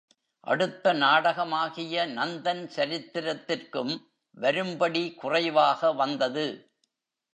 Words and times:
அடுத்த 0.43 0.93
நாடகமாகிய 0.93 2.05
நந்தன் 2.07 2.63
சரித்திரத்திற்கும் 2.75 3.93
வரும்படி 4.37 5.13
குறைவாக 5.13 5.93
வந்தது. 5.93 6.47